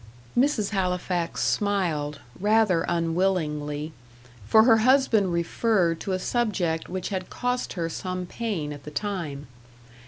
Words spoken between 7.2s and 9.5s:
cost her some pain at the time.